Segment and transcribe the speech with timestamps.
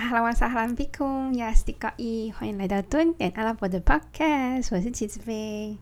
[0.00, 5.76] 阿哈拉瓦萨哈兰比库亚斯蒂高伊，欢迎来到蹲点阿拉伯的 Podcast，我是齐子飞。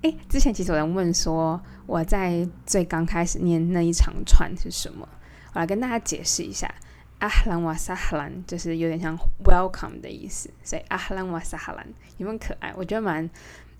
[0.00, 5.08] 哎，之前其实有人问说，我在最刚开始念那一长串是什么？
[5.54, 6.72] 我来跟大家解释一下。
[7.18, 11.84] 阿哈兰瓦萨哈兰就是有点像 Welcome 的意思，所以阿哈兰瓦萨哈兰
[12.18, 12.72] 有没有可爱？
[12.76, 13.28] 我觉得蛮。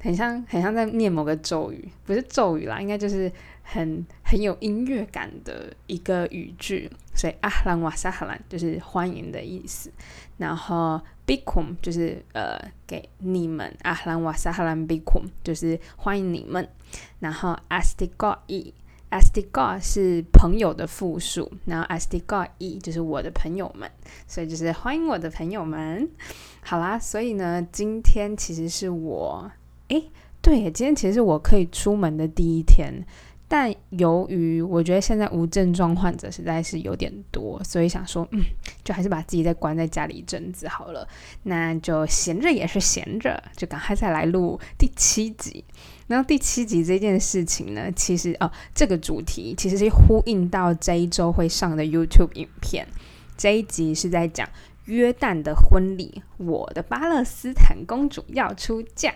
[0.01, 3.31] 很像很像在念某个咒语，不是咒语啦，应该就是
[3.65, 6.89] 很很有音乐感的一个语句。
[7.19, 9.91] 所以阿兰瓦萨哈兰就是欢迎的意思，
[10.37, 12.57] 然后 bikum 就是呃
[12.87, 16.67] 给你们阿兰瓦萨哈兰 bikum 就是欢迎你们，
[17.19, 18.73] 然后 astigoi
[19.11, 23.91] astigoi 是朋友的复数，然后 astigoi 就是我的朋友们，
[24.29, 26.09] 所以就是欢迎我的朋友们。
[26.63, 29.51] 好啦，所以呢，今天其实是我。
[29.89, 30.03] 哎，
[30.43, 32.93] 对，今天其实是我可以出门的第一天，
[33.51, 38.43] 但由于我觉得现在无症状患者实在是有点多，所以想说，嗯，
[38.85, 41.09] 就还是把自己再关在家里一阵子好了。
[41.45, 45.65] 那就闲着也是闲着，就赶快再来录第七集。
[46.07, 52.87] 然后第七集这件事情呢，其实哦，这个主题其实是呼应到这一周会上的 YouTube 影片。
[53.37, 54.47] 这一集是在讲
[54.85, 59.15] 约旦的婚礼，我的巴勒斯坦公主要出嫁。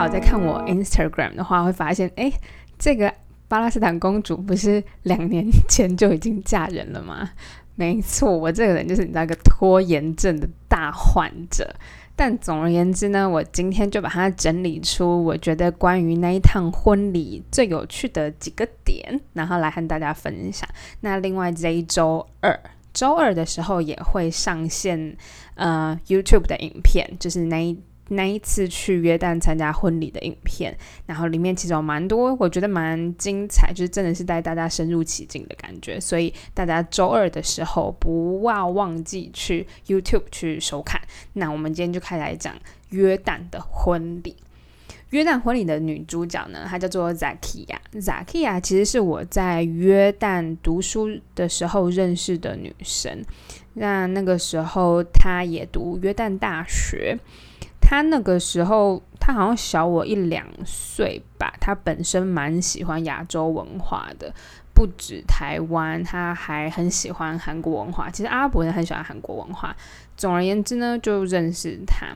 [0.00, 2.32] 好，在看我 Instagram 的话，会发现，哎，
[2.78, 3.12] 这个
[3.48, 7.28] 巴勒斯坦公主不是两年前就已经嫁人了吗？
[7.74, 11.70] 没错，我这个人就是你那个拖延症的大患者。
[12.16, 20.66] 但总而言之呢，我今天就把它整理出我觉得关于那一趟婚礼最有趣的几个点，然后来和大家分享。
[21.00, 22.58] 那另外这一周二，
[22.94, 25.14] 周二的时候也会上线
[25.56, 27.78] 呃 YouTube 的影片，就是那一。
[28.12, 36.00] 那一次去约旦参加婚礼的影片，然后里面其实有蛮多，我觉得蛮精彩，就是真的是带大家深入其境的感觉。
[36.00, 41.00] 所以大家周二的时候不要忘记去 YouTube 去收看。
[41.34, 42.54] 那我们今天就开始来讲
[42.88, 44.34] 约旦的婚礼。
[45.10, 47.76] 约旦婚礼的女主角呢，她叫做 Zakiya。
[47.94, 53.24] Zakiya 其实是我在约旦读书的时候认识的女生。
[53.74, 57.16] 那那个时候她也读约旦大学。
[57.90, 61.52] 他那个时候，他好像小我一两岁吧。
[61.60, 64.32] 他本身蛮喜欢亚洲文化的，
[64.72, 68.08] 不止台湾，他还很喜欢韩国文化。
[68.08, 69.74] 其实阿拉伯人很喜欢韩国文化。
[70.16, 72.06] 总而言之呢，就认识他。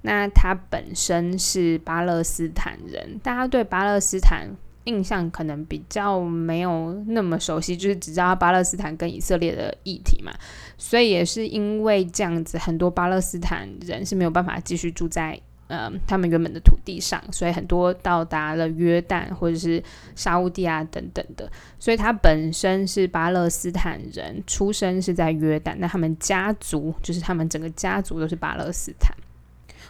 [0.00, 4.48] 那他本身是巴勒斯坦人，大家对巴勒斯坦。
[4.88, 10.32] 印象可能比较没有那么熟悉，就是只知道巴勒斯坦跟以色列的议题嘛，
[10.78, 19.82] 所以也是因为这样子，很多巴勒斯坦人是没有办法继续住在呃他们原本的土地上，所以很多到达了约旦或者是
[20.16, 29.14] 沙乌地啊等等的，所以他本身是巴勒斯坦人，出生是在约旦，那他们家族就是他们整个家族都是巴勒斯坦。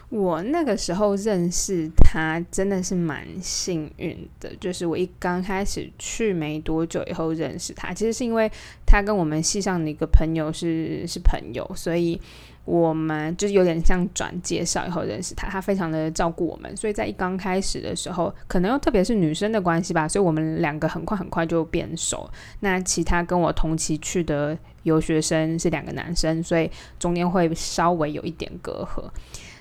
[0.09, 8.51] 我那个时候认识他真的是蛮幸运的，就是我一刚开始去没多久以后认识他，其实是因为
[8.87, 12.19] 他跟我们系上的一个朋友是是朋友，所以
[12.65, 22.27] 我们就是有点像转介绍以后认识他，他非常的照顾我们，所以在一刚开始的时候，可能又特别是女生的关系吧，所以我们两个很快很快就变熟。
[22.61, 29.07] 那其他跟我同期去的留学生是两个男生，所以中间会稍微有一点隔阂。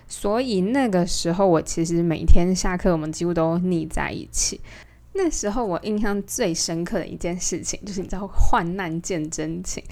[0.09, 4.61] 所以那个时候，我其实每天下课，我们几乎都腻在一起。
[5.13, 9.83] 那时候我印象最深刻的一件事情，就是你知道患难见真情。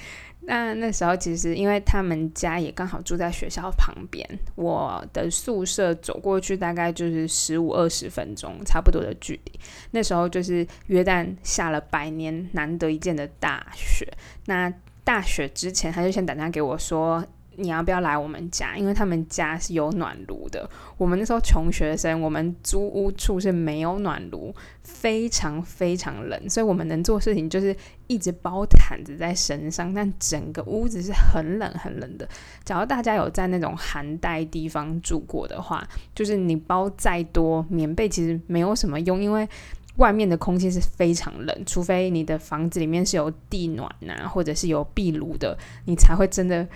[0.48, 9.60] 那那时候其实因为他们家也刚好住在学校旁边，我的宿舍走过去大概就是十五二十分钟差不多的距离。
[9.90, 14.06] 那时候就是约旦下了百年难得一见的大雪。
[14.44, 14.72] 那
[15.02, 17.24] 大雪之前，他就先打电话给我说。
[17.56, 18.76] 你要不要来我们家？
[18.76, 20.68] 因为他们家是有暖炉的。
[20.96, 27.74] 我们那时候穷学生，我们租屋处是没有暖炉，非常非常冷，所以我们能做事情就是
[28.06, 32.28] 一直包毯子在身上，但整个屋子是很冷很冷的。
[32.64, 39.48] 假如大家有在那种寒带地方住过的话，就是你包再多棉被，其实没有什么用，因为
[39.96, 45.56] 外面的空气是非常冷，除非你的房子里面是有地暖呐，或者是有壁炉的，
[45.86, 46.66] 你才会真的。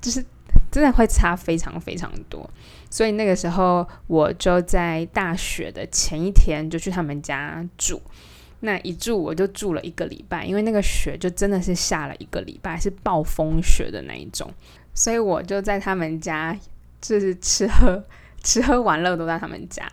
[0.00, 0.24] 就是
[0.70, 2.48] 真的会差非常非常多，
[2.88, 8.00] 所以那个时候我就在大学的前一天就去他们家住，
[8.60, 14.52] 那一住我就住了一个礼拜，因为那个雪就真的是下了一个礼拜，是暴风雪的那一种，
[14.94, 16.56] 所以我就在他们家，
[17.00, 18.04] 就是吃喝
[18.42, 19.90] 吃喝玩乐都在他们家。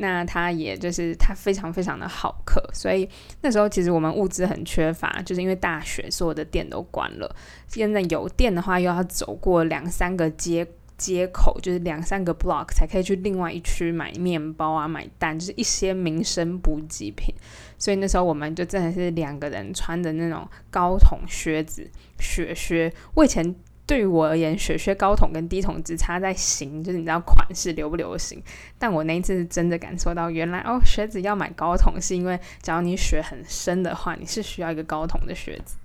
[0.00, 3.08] 那他也就是他非常非常的好客，所以
[3.42, 7.36] 那时候其实我们物资很缺乏，就是因为大学所有的店都关了。
[7.66, 10.66] 现在有店的话，又要走过两三个街
[10.96, 17.34] 街口，就是两三个 block 才可以去另外一区买面包啊、买蛋，就是一些民生补给品。
[17.76, 22.92] 所以那时候我们就真的是两个人穿的那种高筒靴子、雪靴。
[23.14, 23.54] 我以前。
[23.88, 28.40] 对于我而言，雪靴高筒跟低筒只差在型，就是你知道款式流不流行。
[28.78, 35.76] 但我那一次是真的感受到，原来哦，靴子要买高筒，是因为只要你雪很深的话，你是需要一个高筒的靴子。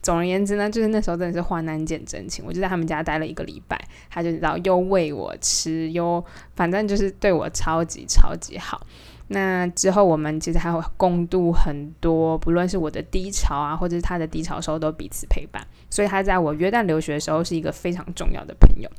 [0.00, 2.44] 总而言之呢，就是那时候真的是患难见真情。
[2.46, 3.76] 我就在他们家待了一个礼拜，
[4.08, 8.86] 他就知道又喂我吃，又反正就是对我超级超级好。
[9.28, 15.62] 那之后，我们其实还会共度很多，不论是我的低潮啊，或者是他的低潮时候，都彼此陪伴。
[15.90, 18.90] 所以他在我约旦留学的时候，是一个非常重要的朋友。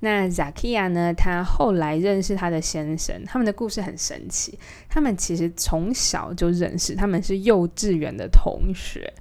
[0.00, 1.14] 那 Zakia 呢？
[1.14, 4.58] 他后来认识他的先生，他们的故事很神奇。
[4.88, 9.12] 他们其实从小就认识，他们是幼稚园的同学。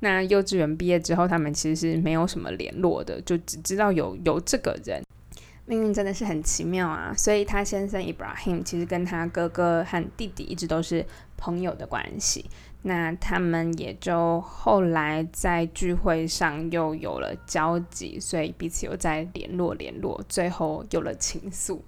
[0.00, 5.02] 那幼稚园毕业之后，他们其实是没有什么联络的，就只知道有有这个人。
[5.64, 7.14] 命运真的是很奇妙啊！
[7.16, 11.06] 所以他先生 Ibrahim 其实跟他哥哥和弟弟一直都是
[11.36, 12.46] 朋友的关系。
[12.82, 21.78] 那他们也就后来在聚会上又有了交集，所以彼此又在联络联络，最后有了情愫。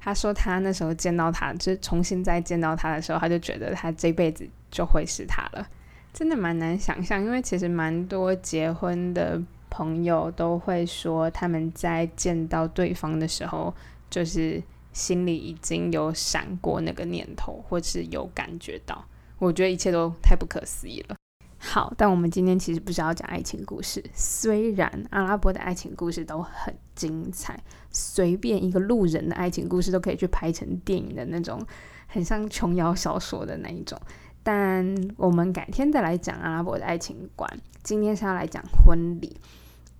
[0.00, 5.64] 他说他那时候见到他，就是重新再见到他的时候，他就觉得他这辈子就会是他了。
[6.12, 9.40] 真的蛮难想象，因为其实蛮多结婚的。
[9.70, 13.72] 朋友都会说，他们在见到对方的时候，
[14.10, 14.62] 就是
[14.92, 19.04] 心里已经有闪过那个念头，或是有感觉到。
[19.38, 21.16] 我觉得一切都太不可思议了。
[21.62, 31.64] 好，但我们今天其实不是要讲爱情故事，虽然阿拉伯的爱情故事都很精彩，随便一个路人的爱情故事都可以去拍成电影的那种，
[32.06, 33.98] 很像琼瑶小说的那一种。
[34.42, 37.46] 但我们改天再来讲阿拉伯的爱情观，
[37.82, 39.36] 今天是要来讲婚礼。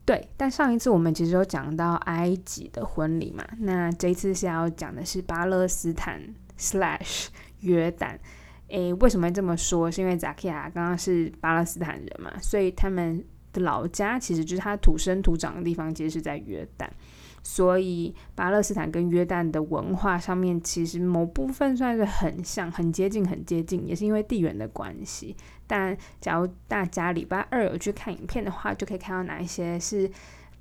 [0.04, 6.20] 对，但上一次我们其实有讲到埃及的婚礼嘛，那这次是要讲的是巴勒斯坦
[7.60, 8.18] 约旦。
[8.68, 9.90] 诶，为什么这么说？
[9.90, 16.88] 是因为扎克亚刚刚是巴勒斯坦人嘛，所以他们的老家其实就是他土生土长的地方，其实是在约旦。
[17.42, 25.36] 所以巴勒斯坦跟约旦的文化上面，其实某部分算是很像、很接近、很接近，也是因为地缘的关系。
[25.70, 30.10] 但假如大家礼拜二有去看影片的话，就可以看到哪一些是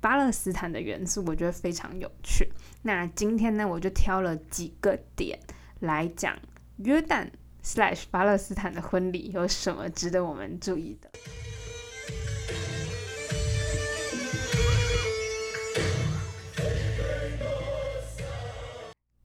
[0.00, 2.48] 巴勒斯坦的元素，我觉得非常有趣。
[2.82, 5.36] 那今天呢，我就挑了几个点
[5.80, 6.38] 来讲
[6.76, 7.28] 约旦
[7.60, 11.10] slash 巴勒斯坦的婚礼有什么值得我们注意的。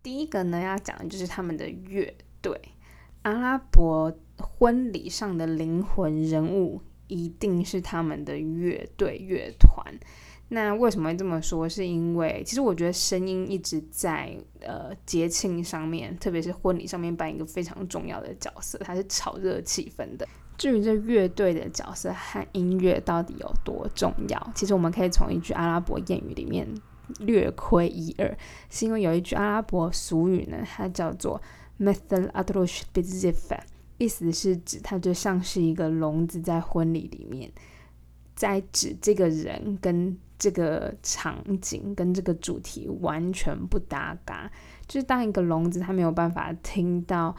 [0.02, 2.12] 第一个呢，要讲的就是他们的乐
[2.42, 2.60] 队。
[3.22, 4.16] 阿拉伯
[4.57, 9.94] 婚礼上的灵魂人物一定是他们的乐队乐团。
[10.50, 11.68] 那为什么会这么说？
[11.68, 20.28] 是因为其实我觉得声音一直在呃节庆上面，特别是婚礼上面扮演一个非常重要的角色，它是炒热气氛的。
[20.58, 26.68] 至于这乐队的角色和音乐到底有多重要，其实我们可以从一句阿拉伯谚语里面。
[27.19, 28.36] 略窥一二，
[28.68, 31.40] 是因为有一句阿拉伯俗语呢，它叫做
[31.80, 33.56] “methal adrush bizif”，
[33.97, 37.51] 意思是指它就像是一个笼子在婚礼里面，
[38.36, 44.51] 在指这个人跟这个场景跟这个主题完全不搭嘎，
[44.86, 47.34] 就是当一个笼子它没有办法听到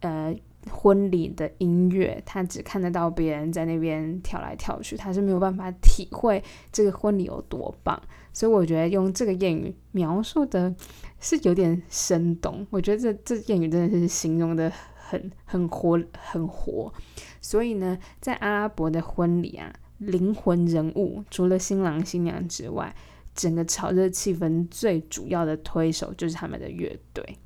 [0.00, 0.34] 呃
[0.70, 6.42] 婚礼的音乐，它只看得到别人在那边跳来跳去，它是没有办法体会
[6.72, 8.00] 这个婚礼有多棒。
[8.32, 10.74] 所以我觉得用这个谚语描述的
[11.20, 14.72] 是有点生动，我觉得这这谚语真的是形容的
[15.08, 16.92] 很很活很活。
[17.40, 22.94] 所以呢，在阿拉伯的婚礼啊，灵魂人物除了新郎新娘之外，
[23.34, 27.38] 整个炒热气氛最主要的推手就是他们的乐队。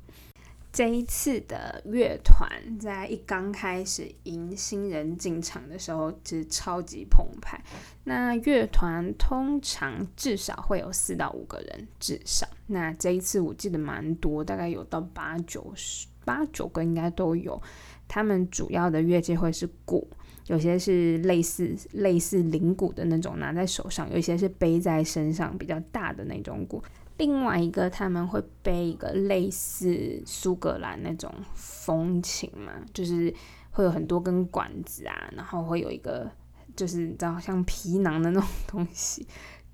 [0.71, 7.63] 这一次的乐团在一刚开始迎新人进场的时候，是超级澎湃。
[8.05, 12.47] 那乐团通常至少会有四到五个人，至少。
[12.65, 17.61] 那这一次我记得蛮多，大概有到八九十、八九个应该都有。
[18.07, 20.07] 他们主要的乐器会是鼓，
[20.47, 26.83] 有些是类似类似铃鼓的那种，拿在手上；有些是背在身上比较大的那种鼓。
[27.17, 33.33] 另外一个他们会背一个类似苏格兰那种风琴嘛，就是
[33.71, 36.29] 会有很多根管子啊，然后会有一个
[36.75, 39.25] 就是你知道像皮囊的那种东西，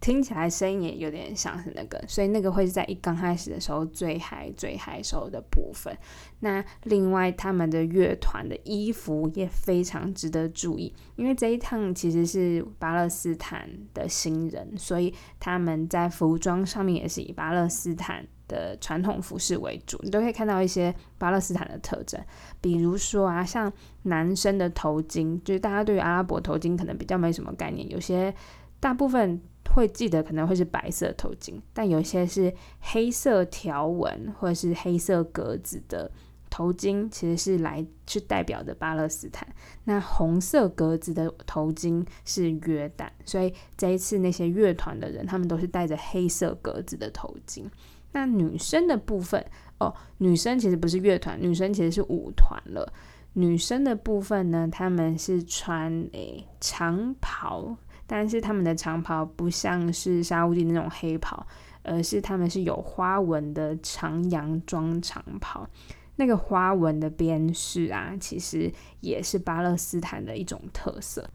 [0.02, 5.96] 听起来声音也有点像是那个，所以那个会是在一刚开始的时候最嗨最嗨时候的部分。
[6.40, 22.18] 那另外他们的乐团的衣服也非常值得注意，因为这一趟其实是巴勒斯坦的新人，所以他们在服装上面也是以巴勒斯坦的传统服饰为主，你都可以看到一些巴勒斯坦的特征，
[22.62, 23.70] 比如说啊，像
[24.04, 28.34] 男生的头巾，就是大家对于阿拉伯头巾可能比较没什么概念，有些
[28.80, 29.42] 大部分。
[29.74, 36.12] 会记得可能会是白色头巾，但有些是黑色条纹或者是黑色格子的
[36.50, 39.48] 头巾，其实是来是代表的巴勒斯坦。
[39.84, 47.66] 那红色格子的头巾是约旦，所以这一次那些乐团的人，他们都是戴着黑色格子的头巾。
[48.12, 49.46] 那女生的部分
[49.80, 52.92] 哦，女生其实不是乐团，女生其实是舞团了。
[53.34, 57.78] 女生的部分呢，他们是穿诶长袍。
[58.12, 61.46] 但是他们的长袍不像是沙乌地那种黑袍，
[61.84, 65.70] 而是他们是有花纹的长洋装长袍。
[66.16, 71.30] 那个花纹的边饰啊，其实也是巴勒斯坦的一种特色。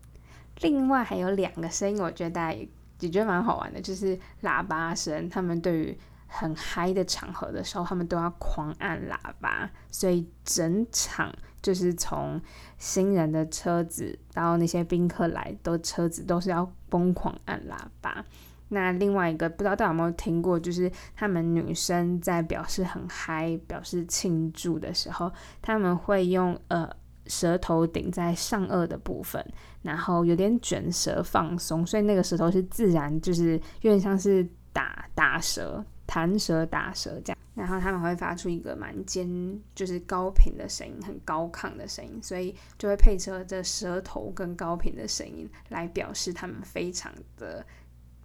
[0.62, 5.28] 另外还有两个声音，我觉得大家也也觉得蛮好玩的，就是喇叭声。
[5.30, 11.32] 他们对于很嗨的场合的时候，他们都要狂按喇叭，所以整场
[11.64, 12.38] 就是从
[12.76, 18.22] 新人的车子到那些宾客来的车子，都是要疯狂按喇叭。
[18.68, 26.86] 那另外一个不知道大家有没有听过，就是他们女生在表示很嗨、表示庆祝的时候，他们会用呃
[27.26, 29.42] 舌头顶在上颚的部分，
[29.80, 35.82] 然后有点卷舌放松，所以那个舌头是自然，就是有点像是打打舌。
[36.06, 47.64] 弹舌打舌这样，然后他们会发出一个蛮尖，就是高频的声音，很高亢的声音，所以就会配合着舌头跟高频的声音来表示他们非常的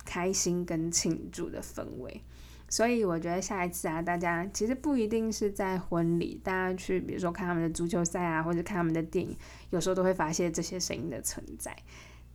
[0.04, 2.22] 开心跟庆祝的氛围。
[2.68, 9.36] 所以我觉得下一次啊，大家其实不一定是在婚礼，大家去比如说看他们的足球赛啊，或者看他们的电影，
[9.72, 11.76] 有时候都会发现这些声音的存在。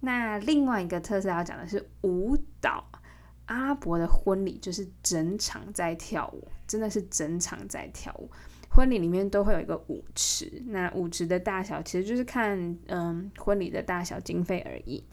[0.00, 2.84] 那另外一个特色要讲的是舞蹈。
[3.46, 8.30] 阿拉伯的婚礼就是整场在跳舞，真的是整场在跳舞。
[8.70, 15.04] 婚礼里面都会有一个舞池，那舞池的大小其实就是看嗯婚礼的大小经费而已。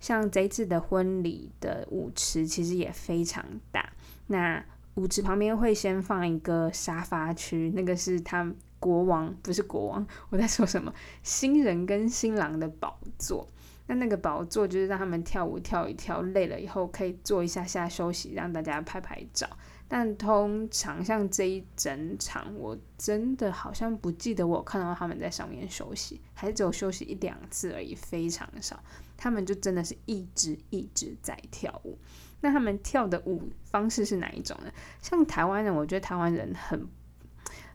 [0.00, 3.92] 像这次的婚礼的舞池其实也非常大，
[4.26, 4.64] 那
[4.94, 10.92] 舞池旁边会先放一个沙发区，那个是他国王不是国王，我在说什么？
[11.22, 13.48] 新人跟新郎的宝座。
[13.86, 19.48] 那那个宝座就是让他们跳舞跳一跳，累了以后可以坐一下下休息，让大家拍拍照。
[19.86, 28.82] 但通常像这一整场，我真的好像不记得我看到他们在上面休息，还是只有休息一两次而已，非常少。
[29.16, 31.98] 他们就真的是一直一直在跳舞。
[32.40, 34.72] 那他们跳的舞方式是哪一种呢？
[35.02, 36.88] 像台湾人，我觉得台湾人很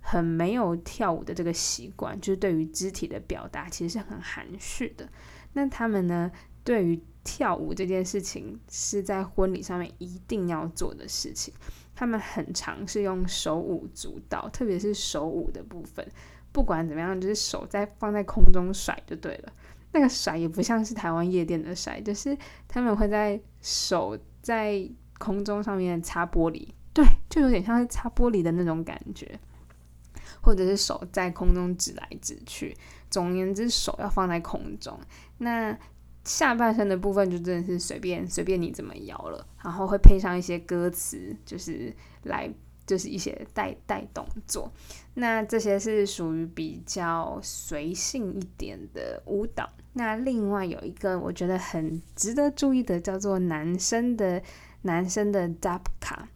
[0.01, 5.07] 很没有跳舞的这个习惯，就是对于肢体的表达其实是很含蓄的。
[5.53, 6.31] 那他们呢？
[6.63, 11.51] 对于跳舞这件事情，是在婚礼上面一定要做的事情。
[11.95, 16.07] 他们很尝试用手舞足蹈，特别是手舞的部分，
[16.51, 19.51] 不管怎么样，就是手在放在空中甩就对了。
[19.91, 22.37] 那个甩也不像是台湾夜店的甩，就是
[22.67, 24.87] 他们会在手在
[25.17, 29.39] 空中上面擦玻璃，对，就有点像是擦玻璃的那种感觉。
[30.41, 32.75] 或者是手在空中指来指去，
[33.09, 34.99] 总而言之，手要放在空中。
[35.39, 35.77] 那
[36.23, 42.51] 下半身的部分就真的是随便随便你怎么摇了，然后会配上一些歌词，就是来
[42.85, 44.71] 就是一些带带动作。
[45.15, 49.69] 那这些是属于比较随性一点的舞蹈。
[49.93, 54.41] 那另外有一个我觉得很值得注意的，叫做男生的
[54.83, 56.27] 男生的 dabka。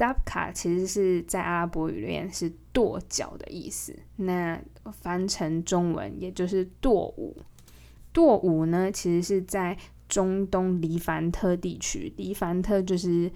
[0.00, 4.58] Dabka 其实是在阿拉伯语里面是跺脚的意思，那
[4.90, 7.36] 翻成中文也就是跺舞。
[8.10, 9.76] 跺舞呢，其实是在
[10.08, 13.30] 中东黎凡特地区，黎凡特就是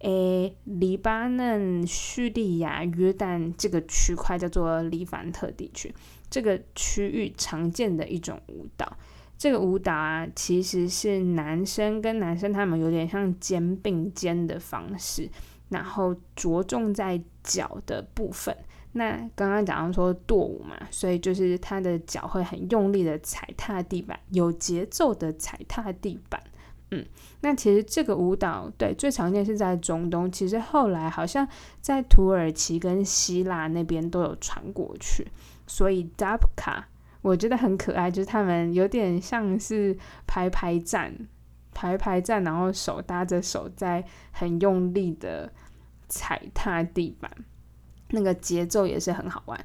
[0.00, 5.94] 诶，黎巴嫩、叙利亚、约旦这个区块叫做黎凡特地区，
[6.28, 8.96] 这个区域常见的一种舞蹈。
[9.38, 15.30] 这个舞蹈啊，其实是男生跟男生他们有点像肩并肩的方式。
[15.70, 18.56] 然后着重在脚的部分。
[18.92, 26.42] 那刚刚讲到说跺舞嘛，所以就是他的脚会很用力的踩踏地板，有节奏的踩踏地板。
[26.90, 27.04] 嗯，
[27.42, 31.46] 那其实这个舞蹈对最常见是在中东，其实后来好像
[31.82, 35.28] 在土耳其跟希腊那边都有传过去。
[35.66, 36.84] 所以 Dabka
[37.28, 41.14] 我觉得很可爱，就是他们有点像是排排站。
[41.80, 45.48] 排排站，然后手搭着手，在很用力的
[46.08, 47.30] 踩踏地板，
[48.10, 49.64] 那个节奏也是很好玩。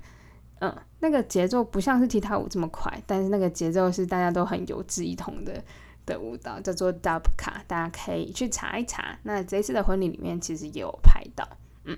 [0.60, 5.60] 嗯，那个节奏不像是踢踏舞这么快，但是那个节奏是大家都很有志一同的
[6.06, 9.18] 的舞蹈，叫做 Dub 卡，大家可以去查一查。
[9.24, 11.44] 那这次的婚礼里面其实也有拍到。
[11.86, 11.98] 嗯，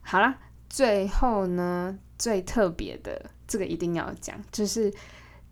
[0.00, 0.38] 好啦，
[0.70, 4.92] 最后呢，最特别的这个一定要讲，就是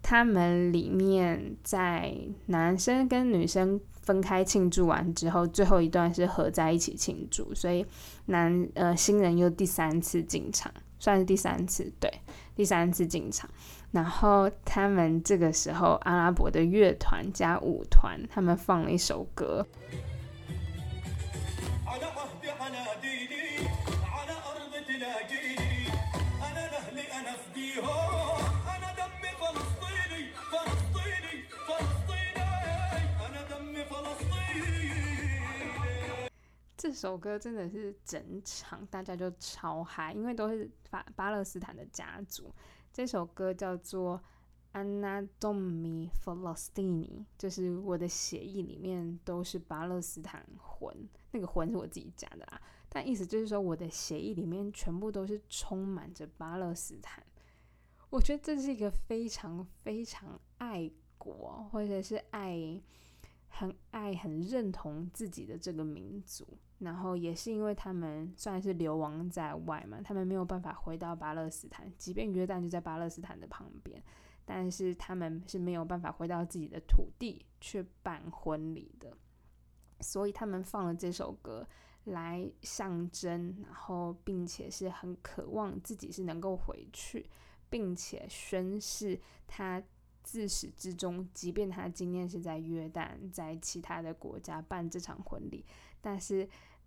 [0.02, 2.14] 他们里面在
[2.46, 7.86] 男生跟女生分开庆祝完之后，最后一段是合在一起庆祝，所以
[8.26, 10.70] 男呃新人又第三次进场。
[11.00, 12.12] 算是第三次，对，
[12.56, 13.48] 第三次进场。
[13.92, 19.64] 然后他们这个时候，阿拉伯的乐团加舞团，他们放了一首歌。
[36.76, 42.52] 这首歌真的是整场大家就超嗨，因为都是巴巴勒斯坦的家族。
[42.92, 44.20] 这首歌叫做
[44.80, 52.60] 《Anadomi Falastini》，就是我的血液里面都是巴勒斯坦魂，那个魂是我自己加的啦。
[52.98, 57.24] 那意思就是说，我的血液里面全部都是充满着巴勒斯坦。
[58.10, 62.82] 我觉得这是一个非常非常爱国，或者是爱。
[63.50, 66.46] 很爱、很认同自己的这个民族，
[66.78, 74.00] 然后也是因为他们算是流亡在外嘛，他们没有办法回到巴勒斯坦，即便约旦就在巴勒斯坦的旁边，
[74.44, 79.16] 但是他们是没有办法回到自己的土地去办婚礼的，
[80.00, 81.66] 所以他们放了这首歌
[82.10, 87.28] 来象征，然后并且是很渴望自己是能够回去，
[87.70, 89.82] 并且宣誓他。
[90.20, 95.64] 自始至终，即便他今天是在约旦，在其他的国家办这场婚礼，
[96.02, 96.46] 但是，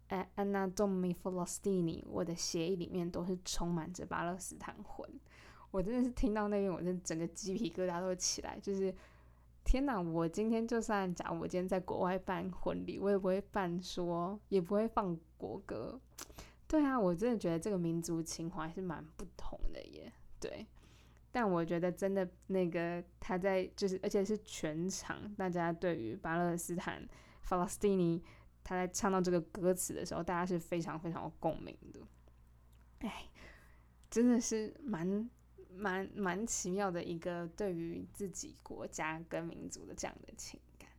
[0.09, 5.09] 呃，Anna Domi Falastini，我的协议里面都是充满着巴勒斯坦魂。
[5.71, 8.59] 我真的是听到那边，我的整个鸡皮疙瘩都起来。
[8.59, 8.93] 就是
[9.63, 10.01] 天哪！
[10.01, 15.99] 我今天就算假如我今天在国外办婚礼，我也不会办说，也不会放国歌。
[16.67, 20.11] 对啊，我真的觉得这个民族情怀是蛮不同的耶。
[20.39, 20.65] 对。
[21.33, 27.07] 但我觉得真的那个他在就是，而且是全场大家对于巴勒斯坦、
[27.43, 28.21] 法拉斯蒂尼，
[28.65, 32.01] 他在唱到这个歌词的时候，大家是非常非常有共鸣的。
[32.99, 33.29] 哎，
[34.09, 35.29] 真的是蛮
[35.75, 40.89] 蛮蛮奇妙的一个对于自己国家跟民族的这样的情感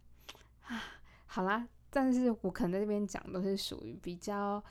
[0.62, 0.82] 啊。
[1.26, 4.62] 好啦，但是我可能在这边讲都是属于比较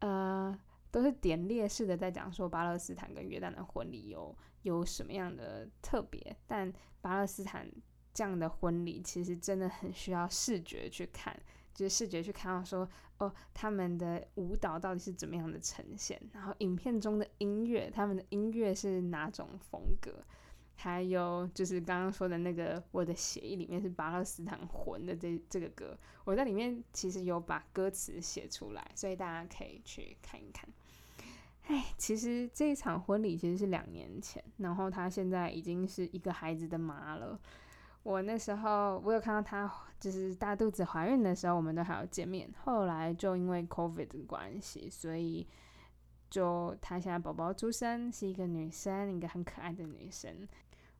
[0.00, 0.58] 呃。
[0.90, 7.70] 都是点列式的在讲说巴勒斯坦跟约旦的婚礼有有什么样的特别，但巴勒斯坦
[8.14, 11.38] 这样的婚礼其实真的很需要视觉去看，
[11.78, 12.88] 就是视觉去看到说
[13.18, 20.24] 哦他们的舞蹈到底是怎么样的呈现，然后影片中的音乐，他们的音乐是哪种风格。
[20.74, 30.68] 还有就是刚刚说的那个，我的协议里面是巴勒斯坦魂的这这个歌，我在里面其实有把歌词写出来，所以大家可以去看一看。
[31.66, 37.38] 哎，其实这一场婚礼其实是两年前，然后她现在已经是一个孩子的妈了。
[38.02, 42.52] 我那时候我有看到她就是大肚子怀孕的时候，我们都还要见面。
[42.64, 45.46] 后来就因为 COVID 的关系，所以。
[46.30, 50.46] 就她现在宝宝出生是一个女生，一个很可爱的女生。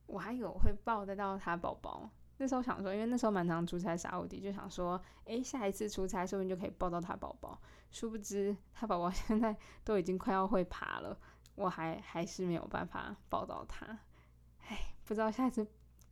[0.07, 2.09] 我还有会抱得到她宝宝。
[2.39, 7.61] 那时候想说，因为那时候蛮常出差沙乌地，就想说，诶，下一次出差说不定就可以抱到她宝宝。
[7.91, 11.15] 殊不知她宝宝 现在都已经快要会爬了，
[11.57, 13.87] 我还还是没有办法抱到她。
[14.67, 15.67] 唉，不知道下一次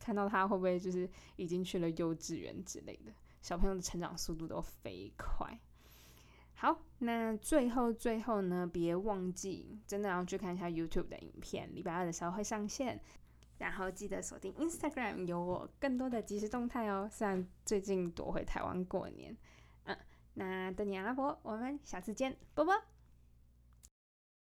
[0.07, 3.11] 看到他会不会就是已经去了幼稚园之类的。
[3.41, 5.59] 小朋友的成长速度都飞快。
[6.53, 13.01] 好，那最后最后呢，别忘记真的要去看一下 YouTube 的影片，礼拜二的时候会上线。
[13.57, 17.09] 然后记得锁定 Instagram，有我更多的即时动态哦。
[17.11, 19.35] 虽然最近躲回台湾过年，
[19.83, 19.97] 嗯，
[20.35, 22.96] 那等你阿拉伯，我们下次见，啵啵。